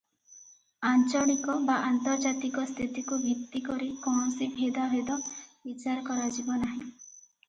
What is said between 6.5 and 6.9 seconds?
ନାହିଁ।